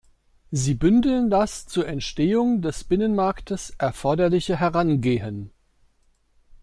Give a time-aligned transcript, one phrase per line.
[0.49, 5.51] Sie bündeln das zur Entstehung des Binnenmarktes erforderliche Herangehen.